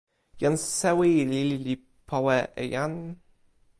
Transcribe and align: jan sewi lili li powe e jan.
jan 0.41 0.55
sewi 0.77 1.11
lili 1.31 1.55
li 1.65 1.75
powe 2.09 2.37
e 2.61 2.63
jan. 2.73 2.93